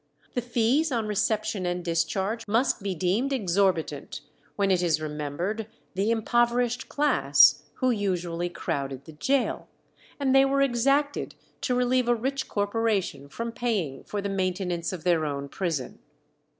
The 0.33 0.41
fees 0.41 0.91
on 0.91 1.05
reception 1.07 1.67
and 1.67 1.85
discharge 1.85 2.47
must 2.47 2.81
be 2.81 2.95
deemed 2.95 3.31
exorbitant, 3.31 4.21
when 4.55 4.71
it 4.71 4.81
is 4.81 4.99
remembered 4.99 5.67
the 5.93 6.09
impoverished 6.09 6.89
class 6.89 7.61
who 7.75 7.91
usually 7.91 8.49
crowded 8.49 9.05
the 9.05 9.11
gaol; 9.11 9.67
and 10.19 10.33
they 10.33 10.43
were 10.43 10.63
exacted 10.63 11.35
to 11.61 11.75
relieve 11.75 12.07
a 12.07 12.15
rich 12.15 12.47
corporation 12.49 13.29
from 13.29 13.51
paying 13.51 14.03
for 14.03 14.23
the 14.23 14.27
maintenance 14.29 14.91
of 14.91 15.03
their 15.03 15.23
own 15.23 15.47
prison. 15.49 15.99